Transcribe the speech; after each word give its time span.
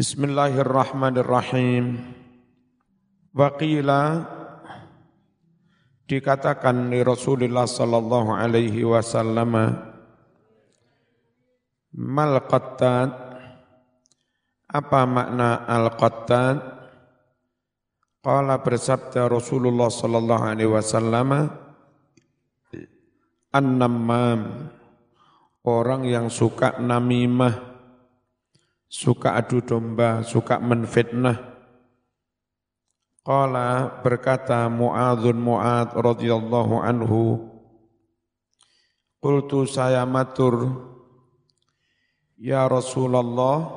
Bismillahirrahmanirrahim. 0.00 2.00
Waqila 3.36 4.24
dikatakan 6.08 6.88
di 6.88 7.04
Rasulullah 7.04 7.68
sallallahu 7.68 8.32
alaihi 8.32 8.80
wasallam 8.80 9.52
mal 11.92 12.34
qattad 12.48 13.12
apa 14.72 15.00
makna 15.04 15.68
al 15.68 15.92
qattad 15.92 16.56
Qala 18.24 18.56
bersabda 18.64 19.28
Rasulullah 19.28 19.92
sallallahu 19.92 20.48
alaihi 20.48 20.72
wasallam 20.80 21.44
an-nammam. 23.52 24.64
Orang 25.60 26.08
yang 26.08 26.32
suka 26.32 26.80
namimah 26.80 27.69
suka 28.90 29.38
adu 29.38 29.62
domba, 29.62 30.26
suka 30.26 30.58
menfitnah. 30.58 31.50
Qala 33.20 34.00
berkata 34.02 34.66
Mu'adzun 34.66 35.36
Mu'adz 35.38 35.92
radhiyallahu 35.92 36.80
anhu 36.80 37.46
Qultu 39.20 39.68
saya 39.68 40.08
matur 40.08 40.72
Ya 42.40 42.64
Rasulullah 42.64 43.68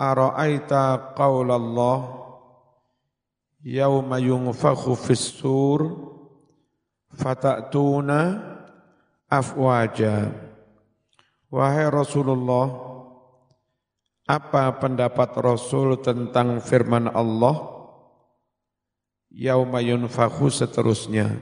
Ara'aita 0.00 1.12
qawlallah 1.12 2.24
Yawma 3.60 4.16
yunfakhu 4.16 4.96
fis 4.96 5.36
sur 5.36 5.86
Fata'tuna 7.12 8.42
afwaja 9.28 10.32
Wahai 11.52 11.84
Rasulullah 11.92 12.91
apa 14.26 14.78
pendapat 14.78 15.34
Rasul 15.42 15.98
tentang 15.98 16.62
firman 16.62 17.10
Allah? 17.10 17.72
Yauma 19.32 19.80
yunfakhu 19.80 20.52
seterusnya. 20.52 21.40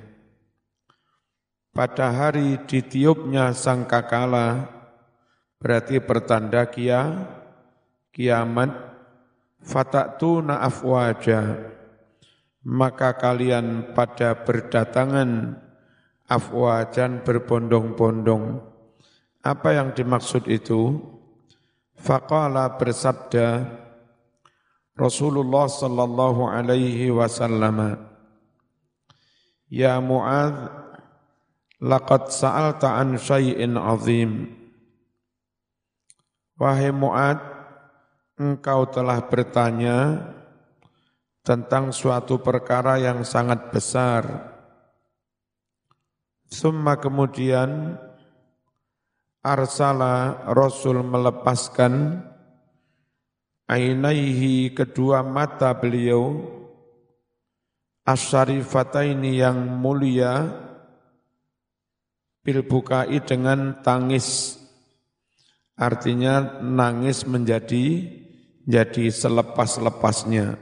Pada 1.70 2.10
hari 2.10 2.58
ditiupnya 2.66 3.54
sangkakala, 3.54 4.66
berarti 5.58 6.02
pertanda 6.02 6.66
kia, 6.66 7.30
kiamat, 8.10 8.74
fataktuna 9.62 10.62
afwaja, 10.66 11.70
maka 12.66 13.14
kalian 13.14 13.94
pada 13.94 14.34
berdatangan 14.42 15.58
afwajan 16.26 17.22
berbondong-bondong. 17.22 18.62
Apa 19.42 19.78
yang 19.78 19.94
dimaksud 19.94 20.46
itu? 20.46 20.98
Faqala 22.00 22.80
bersabda 22.80 23.68
Rasulullah 24.96 25.68
sallallahu 25.68 26.48
alaihi 26.48 27.12
wasallam 27.12 28.08
Ya 29.68 30.00
Mu'adz 30.00 30.66
laqad 31.78 32.32
sa'alta 32.32 32.96
an 32.98 33.20
syai'in 33.20 33.76
azim. 33.76 34.48
Wahai 36.58 36.90
Mu'adz 36.90 37.44
engkau 38.40 38.88
telah 38.88 39.20
bertanya 39.28 40.24
tentang 41.44 41.92
suatu 41.92 42.40
perkara 42.40 42.96
yang 42.96 43.22
sangat 43.28 43.68
besar. 43.70 44.26
Summa 46.50 46.98
kemudian 46.98 47.94
arsala 49.40 50.44
Rasul 50.52 51.00
melepaskan 51.00 52.20
ainaihi 53.64 54.76
kedua 54.76 55.24
mata 55.24 55.72
beliau 55.72 56.44
asyarifataini 58.04 59.40
yang 59.40 59.56
mulia 59.80 60.48
bil 62.44 62.60
bukai 62.64 63.20
dengan 63.24 63.80
tangis. 63.80 64.58
Artinya 65.80 66.60
nangis 66.60 67.24
menjadi 67.24 68.04
jadi 68.68 69.04
selepas-lepasnya. 69.08 70.60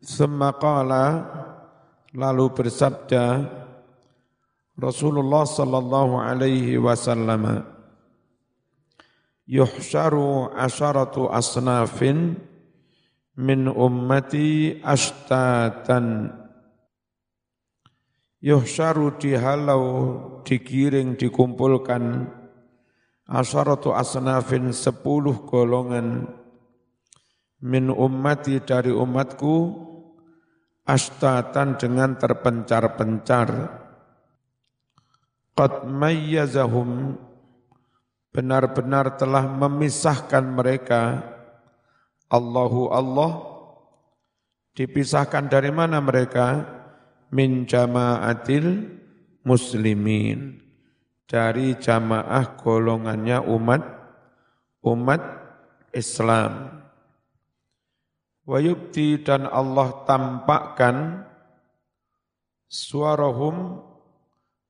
Semakala 0.00 1.28
lalu 2.16 2.46
bersabda 2.56 3.44
Rasulullah 4.74 5.46
sallallahu 5.46 6.18
alaihi 6.18 6.82
wasallam 6.82 7.62
yuhsyaru 9.46 10.50
asharatu 10.50 11.30
asnafin 11.30 12.42
min 13.38 13.70
ummati 13.70 14.82
ashtatan. 14.82 16.34
Yuhsyaru 18.42 19.14
dihalau 19.16 19.82
digiring 20.42 21.16
dikumpulkan 21.22 22.26
asharatu 23.30 23.94
asnafin 23.94 24.74
sepuluh 24.74 25.46
golongan 25.46 26.26
min 27.62 27.94
ummati 27.94 28.58
dari 28.58 28.90
umatku 28.90 29.54
ashtatan 30.84 31.78
dengan 31.80 32.18
terpencar-pencar 32.18 33.80
qad 35.54 35.86
mayyazahum. 35.86 37.18
Benar-benar 38.34 39.14
telah 39.14 39.46
memisahkan 39.46 40.42
mereka. 40.42 41.22
Allahu 42.26 42.90
Allah. 42.90 43.32
Dipisahkan 44.74 45.46
dari 45.46 45.70
mana 45.70 46.02
mereka? 46.02 46.66
Min 47.30 47.62
jamaatil 47.62 48.90
muslimin. 49.46 50.58
Dari 51.30 51.78
jamaah 51.78 52.58
golongannya 52.58 53.38
umat 53.48 53.82
umat 54.84 55.22
Islam. 55.96 56.84
Wa 58.44 58.60
dan 59.24 59.48
Allah 59.48 59.88
tampakkan 60.04 61.24
suarahum 62.68 63.80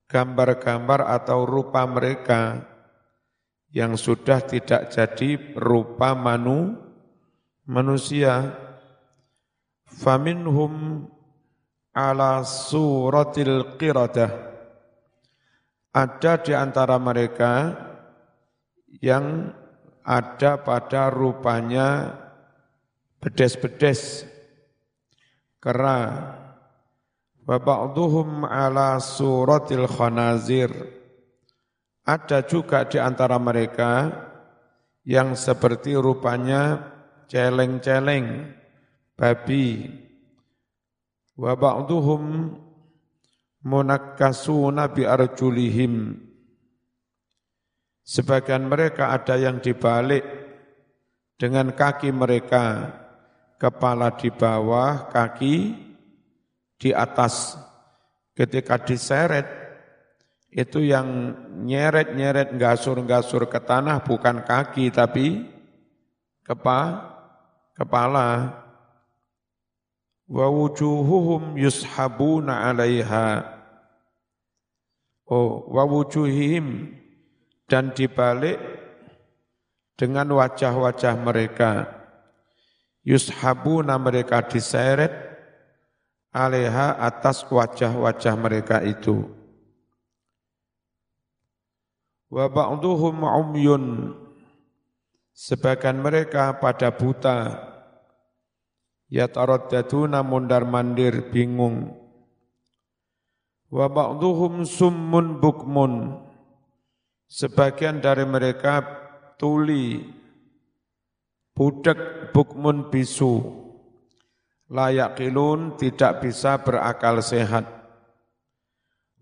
gambar-gambar 0.08 1.00
atau 1.08 1.48
rupa 1.48 1.84
mereka 1.88 2.60
yang 3.74 3.98
sudah 3.98 4.38
tidak 4.46 4.94
jadi 4.94 5.54
rupa 5.58 6.14
manu, 6.14 6.78
manusia. 7.66 8.62
Faminhum 9.84 11.06
ala 11.94 12.42
suratil 12.42 13.78
qiradah. 13.78 14.32
Ada 15.94 16.32
di 16.42 16.50
antara 16.50 16.98
mereka 16.98 17.70
yang 18.98 19.54
ada 20.02 20.58
pada 20.58 21.08
rupanya 21.08 22.18
bedes-bedes, 23.22 24.26
kera, 25.62 26.02
wa 27.44 27.56
ba'duhum 27.60 28.48
ala 28.48 28.96
suratil 29.00 29.88
khanazir. 29.88 30.72
Ada 32.04 32.44
juga 32.44 32.84
di 32.84 33.00
antara 33.00 33.40
mereka 33.40 34.12
yang 35.08 35.36
seperti 35.36 35.96
rupanya 35.96 36.92
celeng-celeng 37.28 38.52
babi. 39.16 39.88
Wa 41.36 41.56
ba'duhum 41.56 42.52
munakkasuna 43.64 44.92
bi 44.92 45.08
arjulihim. 45.08 46.20
Sebagian 48.04 48.68
mereka 48.68 49.16
ada 49.16 49.40
yang 49.40 49.64
dibalik 49.64 50.24
dengan 51.40 51.72
kaki 51.72 52.12
mereka. 52.12 53.00
Kepala 53.56 54.12
di 54.12 54.28
bawah 54.28 55.08
kaki 55.08 55.83
di 56.78 56.90
atas. 56.94 57.58
Ketika 58.34 58.82
diseret 58.82 59.46
itu 60.50 60.82
yang 60.82 61.34
nyeret-nyeret 61.66 62.54
gasur-gasur 62.58 63.46
ke 63.46 63.62
tanah 63.62 64.02
bukan 64.02 64.42
kaki 64.42 64.90
tapi 64.90 65.46
kepa, 66.42 67.10
kepala. 67.78 68.62
Wa 70.26 70.46
wujuhuhum 70.50 71.54
yushabuna 71.58 72.70
'alaiha. 72.70 73.54
Oh 75.30 75.66
wa 75.70 75.86
wujuhihim. 75.86 77.00
Dan 77.64 77.96
dibalik 77.96 78.60
dengan 79.96 80.28
wajah-wajah 80.36 81.16
mereka. 81.16 81.88
Yushabuna 83.06 83.96
mereka 83.96 84.44
diseret 84.44 85.23
aleha 86.34 86.98
atas 86.98 87.46
wajah-wajah 87.46 88.34
mereka 88.34 88.82
itu. 88.82 89.30
Wa 92.26 92.50
ba'duhum 92.50 93.22
umyun 93.22 93.84
Sebagian 95.34 95.98
mereka 95.98 96.62
pada 96.62 96.94
buta, 96.94 97.58
yataraddaduna 99.10 100.22
mundar 100.22 100.62
mandir 100.62 101.26
bingung. 101.34 101.90
Wa 103.66 103.90
ba'duhum 103.90 104.62
summun 104.62 105.42
bukmun. 105.42 106.22
Sebagian 107.26 107.98
dari 107.98 108.22
mereka 108.22 108.78
tuli, 109.34 110.06
budak 111.50 112.30
bukmun 112.30 112.94
bisu, 112.94 113.63
layak 114.74 115.14
kilun 115.14 115.78
tidak 115.78 116.26
bisa 116.26 116.58
berakal 116.58 117.22
sehat. 117.22 117.62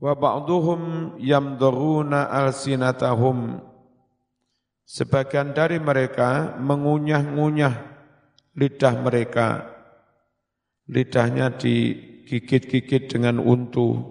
Wa 0.01 0.17
ba'duhum 0.17 1.15
yamduruna 1.21 2.33
alsinatahum 2.33 3.61
Sebagian 4.83 5.55
dari 5.55 5.79
mereka 5.79 6.59
mengunyah-ngunyah 6.59 7.75
lidah 8.59 8.95
mereka. 9.01 9.49
Lidahnya 10.91 11.55
digigit-gigit 11.55 13.09
dengan 13.09 13.41
untu. 13.41 14.03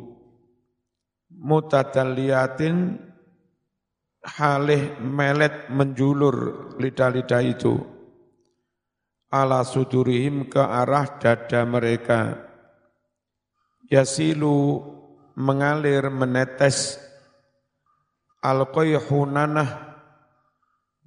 Mutadalliyatin 1.30 2.98
halih 4.26 4.96
melet 5.04 5.70
menjulur 5.70 6.72
lidah-lidah 6.80 7.44
itu. 7.46 7.91
Ala 9.32 9.64
sudurihim 9.64 10.52
ke 10.52 10.60
arah 10.60 11.08
dada 11.16 11.64
mereka. 11.64 12.36
Yasilu 13.88 14.84
mengalir 15.40 16.12
menetes 16.12 17.00
al-qayhunanah 18.44 19.70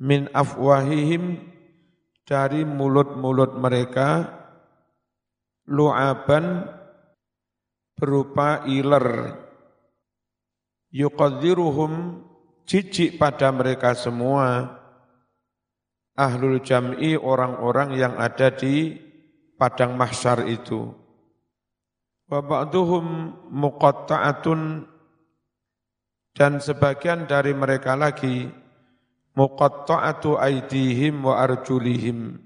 min 0.01 0.33
afwahihim 0.33 1.39
dari 2.25 2.65
mulut-mulut 2.65 3.61
mereka 3.61 4.33
lu'aban 5.69 6.65
berupa 7.95 8.65
iler 8.65 9.37
yuqadziruhum 10.93 12.25
jijik 12.65 13.21
pada 13.21 13.53
mereka 13.53 13.93
semua 13.93 14.81
ahlul 16.15 16.63
jam'i 16.63 17.19
orang-orang 17.19 17.99
yang 17.99 18.15
ada 18.19 18.55
di 18.55 18.95
padang 19.59 19.99
mahsyar 19.99 20.47
itu. 20.47 20.95
Wa 22.31 22.41
ba'duhum 22.41 23.37
muqatta'atun 23.53 24.89
dan 26.35 26.59
sebagian 26.59 27.31
dari 27.31 27.55
mereka 27.55 27.95
lagi 27.95 28.49
muqatta'atu 29.39 30.39
aidihim 30.41 31.23
wa 31.27 31.39
arjulihim. 31.43 32.41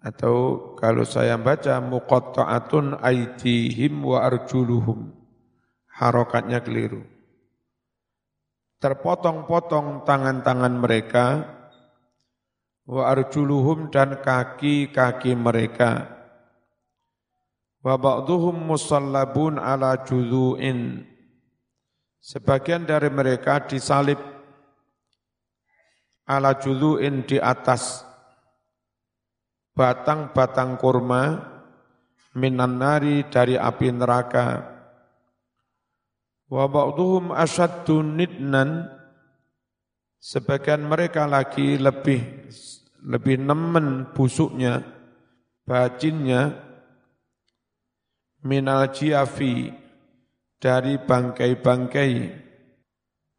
Atau 0.00 0.72
kalau 0.80 1.04
saya 1.04 1.36
baca 1.36 1.76
muqatta'atun 1.80 2.98
aidihim 3.04 4.00
wa 4.00 4.24
arjuluhum. 4.24 5.12
Harokatnya 5.92 6.64
keliru. 6.64 7.04
Terpotong-potong 8.80 10.08
tangan-tangan 10.08 10.72
mereka 10.80 11.44
wa 12.86 13.08
arjuluhum 13.10 13.88
dan 13.88 14.20
kaki-kaki 14.20 15.32
mereka. 15.34 16.08
Wa 17.80 17.96
ba'duhum 17.96 18.60
musallabun 18.60 19.56
ala 19.56 20.04
judhu'in 20.04 21.08
sebagian 22.20 22.84
dari 22.84 23.08
mereka 23.08 23.64
disalib 23.64 24.20
ala 26.28 26.54
juluin 26.60 27.24
di 27.24 27.40
atas 27.40 28.04
batang-batang 29.72 30.76
kurma 30.76 31.40
minan 32.36 32.78
nari 32.78 33.26
dari 33.26 33.56
api 33.56 33.88
neraka. 33.90 34.62
Wa 36.46 36.68
ba'duhum 36.68 37.32
asyaddu 37.34 38.04
nidnan 38.04 38.99
sebagian 40.20 40.84
mereka 40.84 41.24
lagi 41.24 41.80
lebih 41.80 42.46
lebih 43.00 43.40
nemen 43.40 44.12
busuknya 44.12 44.84
bacinnya 45.64 46.52
minal 48.44 48.92
jiafi 48.92 49.72
dari 50.60 51.00
bangkai-bangkai 51.00 52.12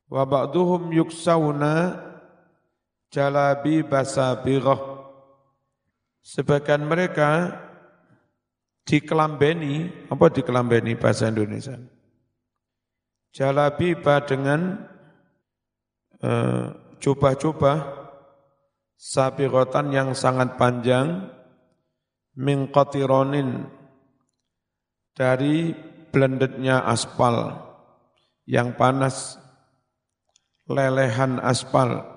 wa 0.09 0.23
ba'duhum 0.25 0.89
yuksawna 0.91 1.95
jalabi 3.11 3.85
basabirah. 3.85 4.99
Sebagian 6.21 6.85
mereka 6.85 7.49
dikelambeni, 8.85 9.89
apa 10.09 10.29
dikelambeni 10.29 10.93
bahasa 10.93 11.29
Indonesia? 11.29 11.77
Jalabi 13.31 13.95
dengan 14.27 14.90
uh, 16.21 16.73
coba-coba 17.01 18.01
sabirotan 18.97 19.89
yang 19.89 20.09
sangat 20.13 20.55
panjang 20.55 21.29
min 22.37 22.69
dari 25.11 25.75
blendednya 26.13 26.85
aspal 26.87 27.59
yang 28.47 28.73
panas 28.77 29.35
lelehan 30.69 31.41
aspal. 31.43 32.07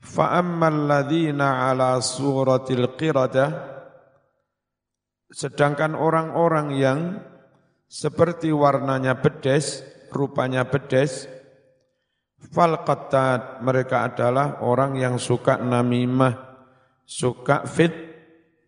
Fa'ammal 0.00 0.86
ladhina 0.86 1.68
ala 1.68 1.98
suratil 1.98 2.94
qiradah 2.94 3.50
sedangkan 5.34 5.98
orang-orang 5.98 6.68
yang 6.78 7.00
seperti 7.90 8.54
warnanya 8.54 9.18
bedes, 9.18 9.82
rupanya 10.14 10.66
bedes, 10.66 11.26
fal 12.50 12.78
mereka 13.62 14.06
adalah 14.06 14.62
orang 14.62 14.96
yang 14.98 15.16
suka 15.18 15.58
namimah, 15.58 16.34
suka 17.06 17.66
fit, 17.66 17.92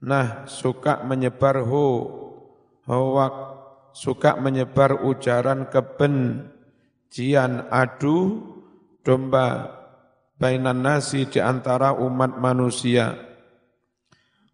nah 0.02 0.46
suka 0.46 1.02
menyebar 1.02 1.62
ho, 1.66 1.86
hoak, 2.86 3.34
suka 3.92 4.38
menyebar 4.38 5.02
ujaran 5.02 5.66
kebencian, 5.70 7.66
adu, 7.68 8.42
domba, 9.02 9.74
bainan 10.38 10.80
nasi 10.86 11.26
di 11.26 11.42
antara 11.42 11.92
umat 11.98 12.38
manusia. 12.38 13.18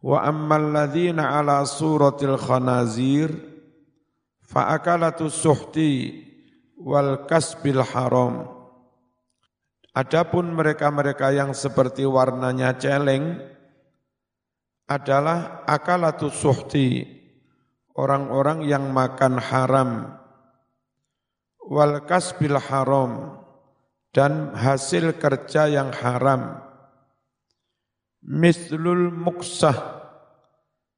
Wa 0.05 0.25
ammal 0.29 0.73
ladzina 0.73 1.41
ala 1.41 1.65
suratil 1.65 2.37
khanazir 2.37 3.33
fa 4.45 4.77
akalatu 4.77 5.33
suhti 5.33 6.21
wal 6.77 7.25
kasbil 7.25 7.81
haram. 7.81 8.64
Adapun 9.95 10.51
mereka-mereka 10.59 11.31
yang 11.31 11.55
seperti 11.55 12.03
warnanya 12.03 12.75
celeng 12.75 13.39
adalah 14.91 15.63
akalatu 15.71 16.35
suhti, 16.35 17.07
orang-orang 17.95 18.67
yang 18.67 18.91
makan 18.91 19.39
haram, 19.39 20.19
wal 21.63 22.03
kasbil 22.11 22.59
haram, 22.59 23.39
dan 24.11 24.51
hasil 24.59 25.15
kerja 25.15 25.71
yang 25.71 25.95
haram. 25.95 26.59
Mislul 28.19 29.15
muksah, 29.15 29.79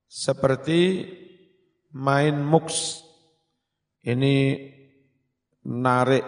seperti 0.09 1.05
main 1.93 2.41
muks. 2.41 3.05
Ini 4.01 4.71
narik 5.67 6.23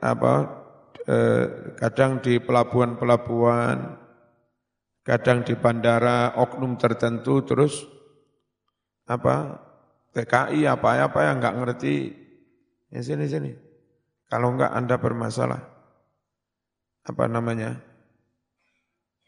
apa 0.00 0.63
eh, 1.08 1.44
kadang 1.76 2.20
di 2.24 2.40
pelabuhan-pelabuhan, 2.40 4.00
kadang 5.04 5.44
di 5.44 5.54
bandara 5.56 6.36
oknum 6.36 6.76
tertentu 6.80 7.44
terus 7.44 7.84
apa 9.04 9.60
TKI 10.16 10.64
apa 10.64 11.04
apa 11.04 11.20
yang 11.28 11.36
nggak 11.44 11.56
ngerti 11.60 11.94
ya 12.88 13.04
sini 13.04 13.28
sini 13.28 13.52
kalau 14.32 14.56
enggak 14.56 14.72
Anda 14.72 14.96
bermasalah 14.96 15.74
apa 17.04 17.24
namanya? 17.28 17.76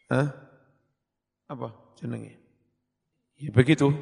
Hah? 0.09 0.33
Apa 1.45 1.71
jenenge? 2.01 2.33
Ya 3.37 3.53
begitu. 3.53 3.93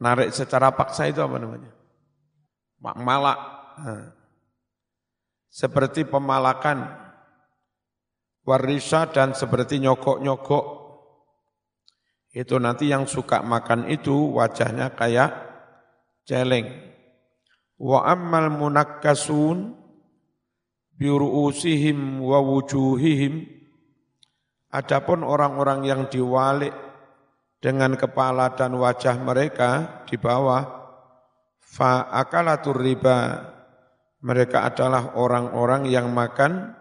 Narik 0.00 0.32
secara 0.32 0.72
paksa 0.72 1.12
itu 1.12 1.20
apa 1.20 1.36
namanya? 1.36 1.68
Mak 2.80 2.96
malak. 3.04 3.38
Nah. 3.84 4.19
Seperti 5.50 6.06
pemalakan 6.06 6.86
warisa 8.46 9.10
dan 9.10 9.34
seperti 9.34 9.82
nyokok-nyokok. 9.82 10.64
Itu 12.30 12.62
nanti 12.62 12.86
yang 12.86 13.10
suka 13.10 13.42
makan 13.42 13.90
itu 13.90 14.14
wajahnya 14.38 14.94
kayak 14.94 15.34
celeng. 16.22 16.70
Wa 17.76 18.06
ammal 18.06 18.54
munakkasun 18.54 19.74
biru'usihim 20.94 22.22
wa 22.22 22.38
wujuhihim 22.38 23.60
Adapun 24.70 25.26
orang-orang 25.26 25.82
yang 25.82 26.06
diwalik 26.06 26.70
dengan 27.58 27.98
kepala 27.98 28.54
dan 28.54 28.78
wajah 28.78 29.18
mereka 29.18 30.02
di 30.06 30.14
bawah, 30.14 30.62
fa 31.58 32.06
akalatur 32.06 32.78
riba. 32.78 33.18
Mereka 34.20 34.68
adalah 34.68 35.16
orang-orang 35.16 35.88
yang 35.88 36.12
makan 36.12 36.76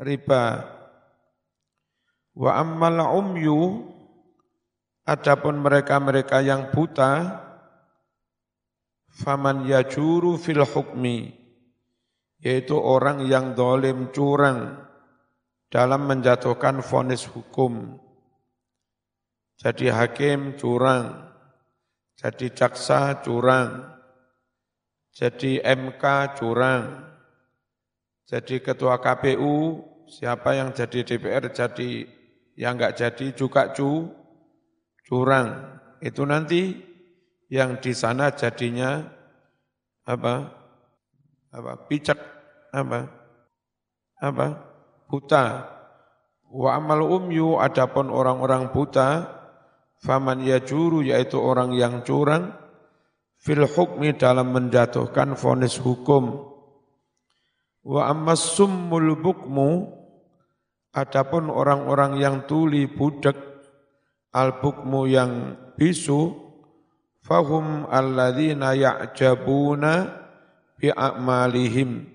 riba. 0.00 0.64
Wa 2.34 2.50
ammal 2.58 2.98
umyu 3.14 3.84
adapun 5.04 5.60
mereka-mereka 5.60 6.40
yang 6.40 6.72
buta 6.72 7.44
faman 9.14 9.68
yajuru 9.68 10.40
fil 10.40 10.64
hukmi 10.66 11.44
yaitu 12.44 12.76
orang 12.76 13.24
yang 13.24 13.56
dolim 13.56 14.12
curang 14.12 14.84
dalam 15.72 16.04
menjatuhkan 16.04 16.84
vonis 16.84 17.24
hukum. 17.24 17.96
Jadi 19.56 19.88
hakim 19.88 20.60
curang, 20.60 21.30
jadi 22.20 22.52
jaksa 22.52 23.24
curang, 23.24 23.93
jadi 25.14 25.62
MK 25.62 26.04
curang, 26.42 27.06
jadi 28.26 28.58
ketua 28.58 28.98
KPU, 28.98 29.78
siapa 30.10 30.58
yang 30.58 30.74
jadi 30.74 31.06
DPR 31.06 31.54
jadi 31.54 32.02
yang 32.58 32.74
enggak 32.74 32.98
jadi 32.98 33.26
juga 33.30 33.70
cu, 33.70 34.10
curang. 35.06 35.78
Itu 36.02 36.26
nanti 36.26 36.74
yang 37.46 37.78
di 37.78 37.94
sana 37.94 38.34
jadinya 38.34 39.06
apa? 40.02 40.50
Apa? 41.54 41.72
Picak 41.86 42.18
apa? 42.74 43.06
Apa? 44.18 44.46
Buta. 45.06 45.44
Wa 46.50 46.78
amal 46.78 47.06
umyu 47.06 47.62
adapun 47.62 48.10
orang-orang 48.10 48.74
buta 48.74 49.30
faman 50.02 50.42
yajuru 50.42 51.06
yaitu 51.06 51.38
orang 51.38 51.70
yang 51.74 52.02
curang 52.02 52.63
fil 53.44 53.68
hukmi 53.68 54.16
dalam 54.16 54.56
menjatuhkan 54.56 55.36
vonis 55.36 55.76
hukum. 55.76 56.48
Wa 57.84 58.08
ammas 58.08 58.56
summul 58.56 59.20
bukmu 59.20 59.92
adapun 60.96 61.52
orang-orang 61.52 62.16
yang 62.16 62.48
tuli 62.48 62.88
budak 62.88 63.36
al 64.32 64.64
bukmu 64.64 65.04
yang 65.04 65.60
bisu 65.76 66.32
fahum 67.20 67.84
alladzina 67.92 68.72
ya'jabuna 68.72 70.24
bi 70.80 70.88
a'malihim 70.88 72.08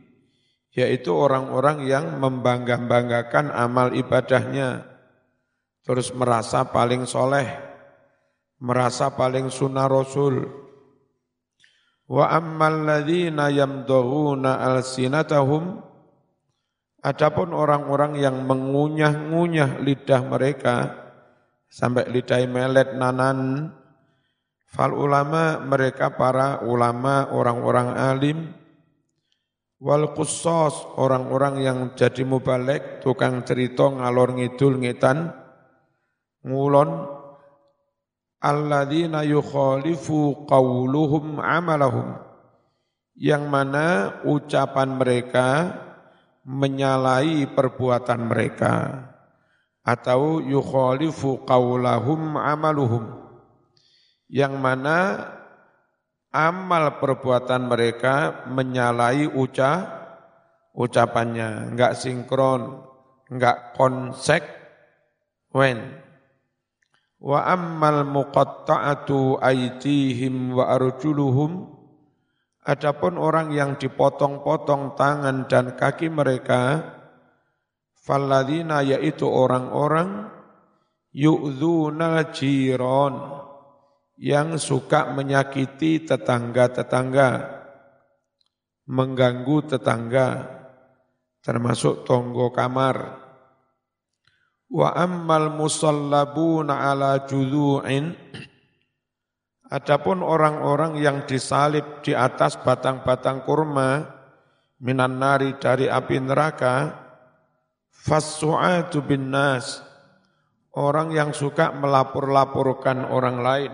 yaitu 0.74 1.14
orang-orang 1.14 1.86
yang 1.86 2.18
membangga-banggakan 2.18 3.54
amal 3.54 3.94
ibadahnya 3.94 4.86
terus 5.86 6.14
merasa 6.14 6.66
paling 6.70 7.06
soleh 7.10 7.46
merasa 8.62 9.14
paling 9.14 9.50
sunnah 9.50 9.90
rasul 9.90 10.69
wa 12.10 12.26
ammal 12.34 12.90
ladzina 12.90 13.54
yamdhuna 13.54 14.58
alsinatahum 14.66 15.78
adapun 17.06 17.54
orang-orang 17.54 18.18
yang 18.18 18.44
mengunyah-ngunyah 18.50 19.78
lidah 19.86 20.22
mereka 20.26 20.76
sampai 21.70 22.10
lidah 22.10 22.42
melet 22.50 22.98
nanan 22.98 23.72
Fal 24.70 24.94
ulama 24.94 25.58
mereka 25.66 26.14
para 26.14 26.62
ulama, 26.62 27.34
orang-orang 27.34 27.90
alim, 27.98 28.54
wal 29.82 30.14
kusos 30.14 30.86
orang-orang 30.94 31.66
yang 31.66 31.78
jadi 31.98 32.22
mubalek, 32.22 33.02
tukang 33.02 33.42
cerita 33.42 33.90
ngalor 33.90 34.38
ngidul 34.38 34.78
ngetan, 34.78 35.34
ngulon, 36.46 37.18
alladzina 38.40 39.24
yukhalifu 39.28 40.48
qawluhum 40.48 41.44
amalahum, 41.44 42.16
yang 43.20 43.52
mana 43.52 44.20
ucapan 44.24 44.96
mereka 44.96 45.76
menyalahi 46.48 47.46
perbuatan 47.52 48.32
mereka, 48.32 49.06
atau 49.84 50.40
yukhalifu 50.40 51.44
qawlahum 51.44 52.40
amaluhum, 52.40 53.12
yang 54.32 54.56
mana 54.56 55.30
amal 56.32 57.02
perbuatan 57.04 57.68
mereka 57.68 58.48
menyalahi 58.48 59.28
uca 59.30 60.00
ucapannya, 60.74 61.76
enggak 61.76 61.98
sinkron, 61.98 62.86
enggak 63.28 63.74
konsekuen. 63.76 64.48
Wa 67.20 67.52
ammal 67.52 68.08
muqatta'atu 68.08 69.44
aitihim 69.44 70.56
wa 70.56 70.72
arjuluhum 70.72 71.80
Adapun 72.70 73.18
orang 73.18 73.50
yang 73.56 73.82
dipotong-potong 73.82 74.94
tangan 74.94 75.50
dan 75.50 75.74
kaki 75.74 76.12
mereka, 76.12 76.86
falladzina 77.98 78.86
yaitu 78.86 79.26
orang-orang 79.26 80.30
yu'dzuna 81.10 82.30
jiron 82.30 83.42
yang 84.22 84.62
suka 84.62 85.10
menyakiti 85.16 86.06
tetangga-tetangga, 86.06 87.30
mengganggu 88.86 89.58
tetangga, 89.66 90.28
termasuk 91.42 92.06
tonggo 92.06 92.54
kamar. 92.54 93.29
Wa 94.70 94.94
ammal 94.94 95.50
musallabuna 95.50 96.94
ala 96.94 97.26
Adapun 99.70 100.26
orang-orang 100.26 100.98
yang 100.98 101.26
disalib 101.30 102.02
di 102.02 102.14
atas 102.14 102.58
batang-batang 102.58 103.46
kurma 103.46 104.02
minan 104.82 105.22
nari 105.22 105.58
dari 105.62 105.86
api 105.86 106.18
neraka, 106.18 106.90
fassu'atu 107.94 109.06
bin 109.06 109.30
nas, 109.30 109.86
orang 110.74 111.14
yang 111.14 111.38
suka 111.38 111.70
melapor-laporkan 111.70 113.06
orang 113.10 113.38
lain. 113.46 113.72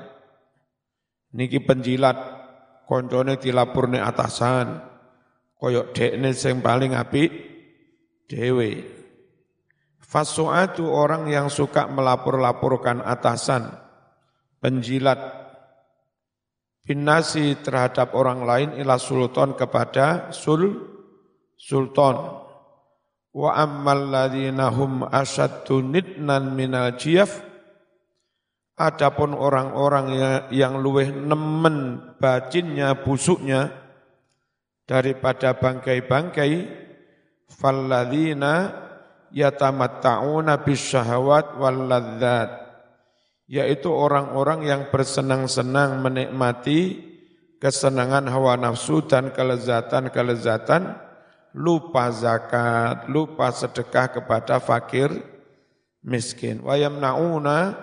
Niki 1.35 1.63
penjilat 1.63 2.17
koncone 2.87 3.39
dilapurne 3.39 3.99
atasan. 3.99 4.79
Koyok 5.55 5.95
dekne 5.95 6.35
sing 6.35 6.59
paling 6.59 6.91
apik 6.91 7.31
dewe 8.27 8.83
fasuatu 10.15 10.87
orang 10.95 11.27
yang 11.27 11.51
suka 11.51 11.91
melapor-laporkan 11.91 13.03
atasan 13.03 13.67
penjilat 14.63 15.19
binasi 16.87 17.59
terhadap 17.59 18.15
orang 18.15 18.47
lain 18.47 18.69
ila 18.79 18.95
sultan 18.95 19.59
kepada 19.59 20.31
sul 20.31 20.71
sultan. 21.59 22.47
Wa 23.35 23.59
ammal 23.59 24.07
ladzina 24.07 24.71
hum 24.71 25.03
asyaddu 25.03 25.83
nidnan 25.83 26.55
minal 26.55 26.95
jiyaf 26.95 27.43
Adapun 28.75 29.31
orang-orang 29.31 30.19
yang 30.51 30.83
luweh 30.83 31.07
nemen 31.07 32.11
bacinnya, 32.19 32.91
busuknya, 32.99 33.71
daripada 34.83 35.55
bangkai-bangkai, 35.55 36.51
falladzina 37.47 38.83
yatamatta'una 39.31 40.61
bisyahawat 40.61 41.57
walladzat, 41.57 42.49
yaitu 43.45 43.89
orang-orang 43.93 44.65
yang 44.65 44.81
bersenang-senang 44.89 46.01
menikmati 46.01 47.01
kesenangan 47.61 48.27
hawa 48.29 48.57
nafsu 48.57 49.05
dan 49.05 49.31
kelezatan-kelezatan, 49.31 50.97
lupa 51.55 52.11
zakat, 52.11 53.07
lupa 53.07 53.49
sedekah 53.49 54.19
kepada 54.19 54.59
fakir 54.59 55.09
miskin. 56.03 56.61
Wa 56.61 56.75
yamna'una 56.75 57.73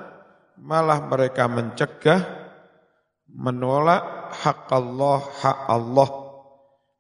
malah 0.61 1.01
mereka 1.09 1.49
mencegah 1.51 2.23
menolak 3.33 4.37
hak 4.45 4.69
Allah 4.69 5.21
hak 5.41 5.59
Allah 5.73 6.11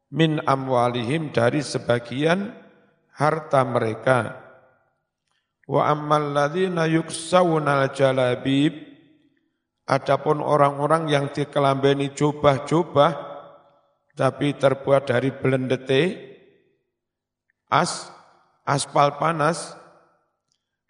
min 0.08 0.40
amwalihim 0.44 1.32
dari 1.32 1.60
sebagian 1.60 2.61
harta 3.16 3.60
mereka. 3.64 4.38
Wa 5.68 5.88
ammal 5.88 6.34
ladzina 6.34 6.88
yuksawunal 6.90 7.92
jalabib 7.94 8.76
adapun 9.86 10.42
orang-orang 10.42 11.08
yang 11.08 11.24
dikelambeni 11.30 12.12
jubah-jubah 12.12 13.32
tapi 14.12 14.52
terbuat 14.58 15.08
dari 15.08 15.32
belendete 15.32 16.02
as 17.72 18.12
aspal 18.68 19.16
panas 19.16 19.72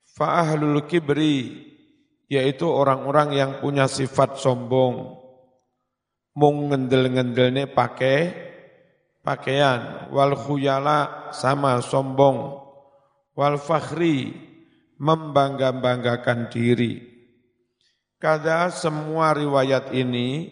fa 0.03 0.43
ahlul 0.43 0.83
kibri 0.91 1.71
yaitu 2.33 2.65
orang-orang 2.65 3.37
yang 3.37 3.51
punya 3.61 3.85
sifat 3.85 4.41
sombong, 4.41 5.21
mung 6.33 6.57
ngendel-ngendelne 6.73 7.69
pakai 7.69 8.19
pakaian, 9.23 10.11
wal 10.11 10.35
khuyala 10.37 11.31
sama 11.33 11.79
sombong, 11.81 12.61
wal 13.39 13.57
fakhri 13.57 14.35
membangga-banggakan 14.99 16.51
diri. 16.51 17.03
Kada 18.23 18.71
semua 18.71 19.35
riwayat 19.35 19.91
ini, 19.91 20.47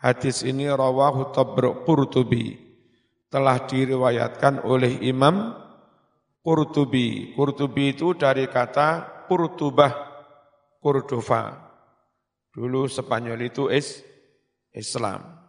hadis 0.00 0.40
ini 0.40 0.64
rawahu 0.64 1.32
tabruk 1.32 1.84
Qurtubi, 1.84 2.56
telah 3.28 3.60
diriwayatkan 3.68 4.64
oleh 4.64 5.00
Imam 5.04 5.52
Qurtubi. 6.40 7.36
Qurtubi 7.36 7.92
itu 7.92 8.16
dari 8.16 8.48
kata 8.48 9.24
Qurtubah, 9.28 9.92
Kurdova. 10.80 11.72
Dulu 12.52 12.84
Spanyol 12.90 13.48
itu 13.48 13.72
is 13.72 14.02
Islam. 14.74 15.41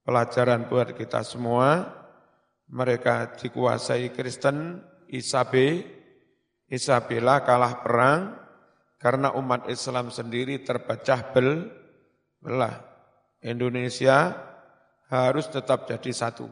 Pelajaran 0.00 0.64
buat 0.66 0.96
kita 0.96 1.20
semua, 1.20 1.84
mereka 2.70 3.36
dikuasai 3.36 4.14
Kristen, 4.14 4.80
Isabe, 5.10 5.84
Isabella 6.70 7.42
kalah 7.42 7.82
perang, 7.82 8.20
karena 9.00 9.32
umat 9.34 9.66
Islam 9.66 10.12
sendiri 10.12 10.62
terpecah 10.62 11.34
bel, 11.34 11.66
belah. 12.38 12.88
Indonesia 13.40 14.36
harus 15.08 15.48
tetap 15.48 15.88
jadi 15.88 16.12
satu. 16.12 16.46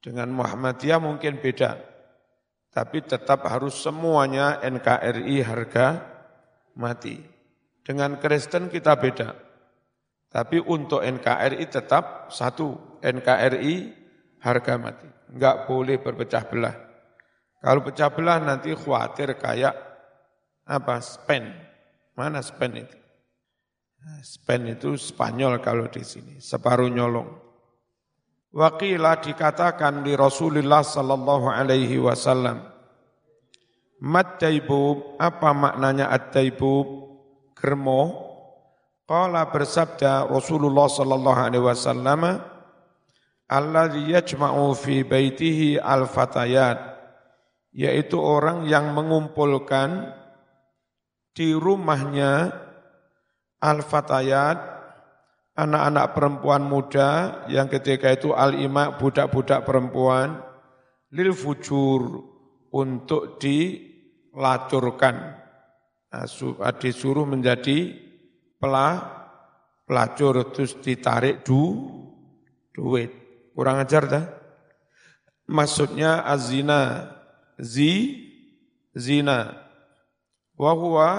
Dengan 0.00 0.32
Muhammadiyah 0.32 0.96
mungkin 0.96 1.36
beda, 1.38 1.76
tapi 2.72 3.04
tetap 3.04 3.44
harus 3.48 3.76
semuanya 3.76 4.60
NKRI 4.64 5.36
harga 5.44 6.00
mati. 6.76 7.20
Dengan 7.84 8.18
Kristen 8.18 8.72
kita 8.72 8.96
beda, 8.96 9.45
tapi 10.36 10.60
untuk 10.60 11.00
NKRI 11.00 11.64
tetap 11.64 12.28
satu, 12.28 13.00
NKRI 13.00 13.74
harga 14.44 14.76
mati. 14.76 15.08
Enggak 15.32 15.64
boleh 15.64 15.96
berpecah 15.96 16.44
belah. 16.44 16.76
Kalau 17.64 17.80
pecah 17.80 18.12
belah 18.12 18.36
nanti 18.44 18.76
khawatir 18.76 19.40
kayak 19.40 19.72
apa 20.68 21.00
Spain. 21.00 21.56
Mana 22.12 22.44
Spain 22.44 22.84
itu? 22.84 22.96
Spain 24.20 24.76
itu 24.76 24.92
Spanyol 25.00 25.56
kalau 25.64 25.88
di 25.88 26.04
sini, 26.04 26.36
separuh 26.36 26.92
nyolong. 26.92 27.32
Wakilah 28.52 29.24
dikatakan 29.24 30.04
di 30.04 30.12
Rasulullah 30.12 30.84
sallallahu 30.84 31.48
alaihi 31.48 31.96
wasallam. 31.96 32.60
Mat 34.04 34.36
apa 35.16 35.50
maknanya 35.56 36.12
at-taibub? 36.12 37.08
Germo. 37.56 38.35
Qala 39.06 39.54
bersabda 39.54 40.26
Rasulullah 40.26 40.90
sallallahu 40.90 41.38
alaihi 41.38 41.62
wasallam, 41.62 42.42
alladzi 43.46 44.02
yajma'u 44.10 44.74
fi 44.74 45.06
baitihi 45.06 45.78
al-fatayat, 45.78 46.74
yaitu 47.70 48.18
orang 48.18 48.66
yang 48.66 48.90
mengumpulkan 48.90 50.10
di 51.38 51.54
rumahnya 51.54 52.50
al-fatayat, 53.62 54.58
anak-anak 55.54 56.06
perempuan 56.10 56.66
muda 56.66 57.46
yang 57.46 57.70
ketika 57.70 58.10
itu 58.10 58.34
al-ima 58.34 58.98
budak-budak 58.98 59.62
perempuan, 59.62 60.42
lil 61.14 61.30
fujur 61.30 62.26
untuk 62.74 63.38
dilacurkan. 63.38 65.14
Nah, 66.10 66.26
disuruh 66.74 67.22
menjadi 67.22 68.05
pelah, 68.56 68.96
pelacur 69.84 70.52
terus 70.52 70.76
ditarik 70.80 71.46
du, 71.46 71.88
duit. 72.74 73.10
Kurang 73.56 73.80
ajar 73.80 74.04
dah. 74.04 74.24
Maksudnya 75.46 76.26
azina, 76.26 77.12
zi, 77.56 78.26
zina 78.96 79.52
wa 80.56 80.72
huwa 80.72 81.10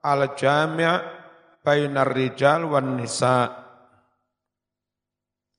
al 0.00 0.32
jami' 0.32 0.88
bainar 1.60 2.12
rijal 2.12 2.68
wan 2.68 2.96
nisa 3.00 3.64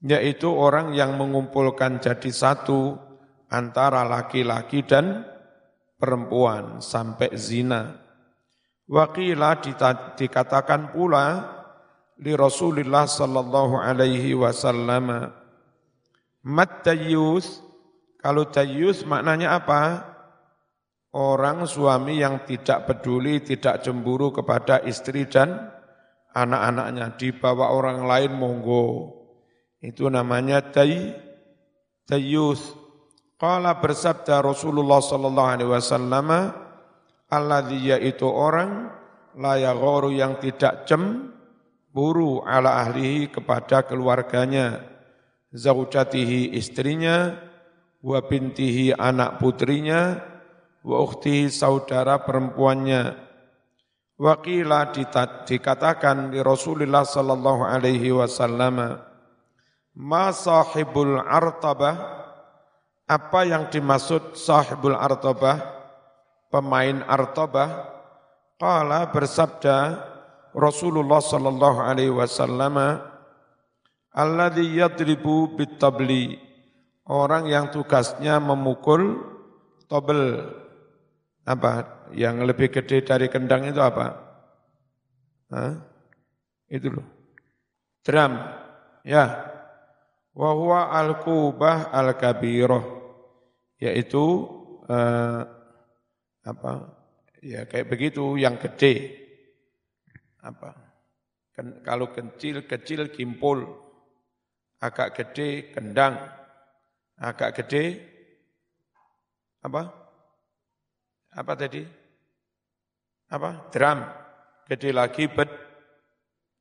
yaitu 0.05 0.49
orang 0.53 0.93
yang 0.93 1.17
mengumpulkan 1.17 1.97
jadi 1.97 2.29
satu 2.29 2.93
antara 3.49 4.05
laki-laki 4.05 4.85
dan 4.85 5.25
perempuan 5.97 6.77
sampai 6.77 7.33
zina. 7.33 8.04
Wakila 8.85 9.57
dikatakan 10.13 10.93
pula 10.93 11.41
li 12.21 12.37
Rasulullah 12.37 13.09
sallallahu 13.09 13.81
alaihi 13.81 14.37
wasallam 14.37 15.33
mat 16.45 16.71
tayyus 16.85 17.65
kalau 18.21 18.45
tayyus 18.45 19.01
maknanya 19.05 19.57
apa? 19.57 20.15
orang 21.15 21.63
suami 21.63 22.19
yang 22.19 22.43
tidak 22.43 22.91
peduli, 22.91 23.39
tidak 23.39 23.79
cemburu 23.79 24.35
kepada 24.35 24.83
istri 24.83 25.23
dan 25.31 25.71
anak-anaknya 26.35 27.15
dibawa 27.15 27.71
orang 27.71 28.03
lain 28.03 28.35
monggo. 28.35 29.15
Itu 29.79 30.11
namanya 30.11 30.59
tay 30.59 31.15
tayyus. 32.03 32.75
Qala 33.39 33.79
bersabda 33.79 34.43
Rasulullah 34.43 34.99
sallallahu 34.99 35.51
alaihi 35.55 35.71
wasallam, 35.71 36.27
alladzi 37.35 37.91
yaitu 37.91 38.25
orang 38.25 38.89
la 39.35 39.59
yagharu 39.59 40.15
yang 40.15 40.39
tidak 40.39 40.87
cemburu 40.87 42.39
ala 42.47 42.87
ahlihi 42.87 43.27
kepada 43.31 43.83
keluarganya, 43.83 44.79
zaujatihi 45.51 46.55
istrinya, 46.55 47.35
wa 47.99 48.23
bintihi 48.23 48.95
anak 48.95 49.43
putrinya, 49.43 50.23
wa 50.85 51.03
ukhtihi 51.03 51.51
saudara 51.51 52.23
perempuannya. 52.23 53.27
Wakila 54.15 54.95
dikatakan 55.43 56.31
di 56.31 56.39
Rasulullah 56.39 57.03
sallallahu 57.03 57.67
alaihi 57.67 58.15
wasallam, 58.15 59.03
ma 59.99 60.25
sahibul 60.31 61.19
artabah, 61.19 62.23
apa 63.03 63.39
yang 63.43 63.67
dimaksud 63.67 64.39
sahibul 64.39 64.95
artabah, 64.95 65.74
pemain 66.49 67.03
artabah, 67.05 67.91
qala 68.59 69.11
bersabda 69.11 69.77
Rasulullah 70.55 71.19
sallallahu 71.19 71.79
alaihi 71.83 72.13
wasallam, 72.15 72.75
alladhi 74.15 74.79
yadribu 74.79 75.55
bitabli, 75.59 76.39
orang 77.05 77.51
yang 77.51 77.67
tugasnya 77.69 78.39
memukul 78.39 79.19
tobel, 79.91 80.49
apa? 81.45 82.07
Yang 82.15 82.35
lebih 82.47 82.67
gede 82.71 83.05
dari 83.05 83.27
kendang 83.27 83.65
itu 83.65 83.81
apa? 83.81 84.25
Hah? 85.51 85.73
Itu 86.69 86.89
loh. 86.89 87.05
Drum. 88.05 88.33
Ya. 89.05 89.25
Wa 90.35 90.89
al-kubah 91.01 91.93
al-kabirah. 91.93 92.85
Yaitu 93.81 94.23
eh, 94.89 95.41
apa? 96.45 96.93
Ya 97.41 97.65
kayak 97.65 97.89
begitu 97.89 98.37
yang 98.37 98.61
gede. 98.61 99.25
Apa? 100.45 100.77
Ken, 101.51 101.81
kalau 101.81 102.13
kecil-kecil 102.13 103.09
kimpul. 103.09 103.65
Agak 104.77 105.17
gede 105.17 105.73
kendang. 105.73 106.21
Agak 107.17 107.57
gede 107.57 108.15
apa? 109.65 109.89
apa 111.35 111.53
tadi? 111.57 111.81
Apa? 113.33 113.73
Drum. 113.73 113.99
Gede 114.69 114.89
lagi 114.93 115.25
bed, 115.25 115.49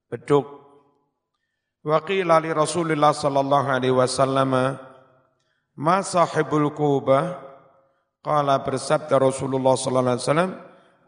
beduk. 0.09 0.45
Waqila 1.85 2.41
li 2.41 2.49
Rasulullah 2.49 3.13
sallallahu 3.13 3.69
alaihi 3.69 3.93
wasallam 3.93 4.81
ma 5.77 5.97
sahibul 6.01 6.73
kubah 6.73 7.44
qala 8.25 8.65
bersabda 8.65 9.21
Rasulullah 9.21 9.77
sallallahu 9.77 10.17
alaihi 10.17 10.25
wasallam 10.25 10.53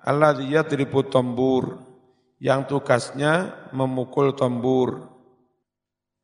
alladzi 0.05 0.45
yadribu 0.53 1.09
tambur 1.09 1.81
yang 2.37 2.69
tugasnya 2.69 3.65
memukul 3.73 4.37
tambur 4.37 5.09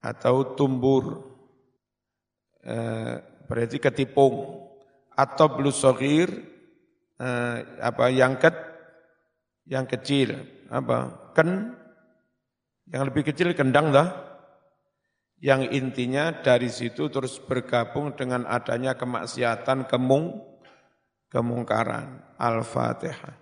atau 0.05 0.53
tumbur. 0.53 1.33
Eh, 2.63 3.17
berarti 3.49 3.81
ketipung. 3.81 4.61
Atau 5.13 5.61
blusogir 5.61 6.29
eh, 7.21 7.57
apa 7.85 8.09
yang 8.09 8.41
ket 8.41 8.57
yang 9.69 9.85
kecil 9.85 10.41
apa 10.73 11.31
ken 11.37 11.77
yang 12.89 13.09
lebih 13.09 13.29
kecil 13.29 13.53
kendang 13.53 13.93
dah. 13.93 14.09
Yang 15.43 15.75
intinya 15.75 16.31
dari 16.39 16.71
situ 16.71 17.11
terus 17.11 17.43
bergabung 17.43 18.15
dengan 18.15 18.47
adanya 18.47 18.95
kemaksiatan 18.95 19.91
kemung 19.91 20.52
kemungkaran. 21.33 22.37
Al-fatihah 22.37 23.41